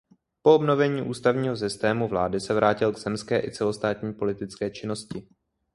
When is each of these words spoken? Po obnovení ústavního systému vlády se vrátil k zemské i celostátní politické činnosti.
Po 0.41 0.55
obnovení 0.55 1.01
ústavního 1.01 1.55
systému 1.57 2.07
vlády 2.07 2.39
se 2.39 2.53
vrátil 2.53 2.93
k 2.93 2.97
zemské 2.99 3.41
i 3.45 3.51
celostátní 3.51 4.13
politické 4.13 4.69
činnosti. 4.71 5.27